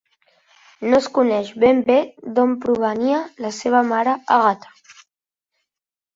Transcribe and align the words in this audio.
No 0.85 0.95
es 1.03 1.09
coneix 1.17 1.51
ben 1.63 1.83
bé 1.89 1.97
d'on 2.39 2.55
provenia 2.65 3.21
la 3.47 3.53
seva 3.59 3.83
mare 3.93 4.17
Àgata. 4.39 4.75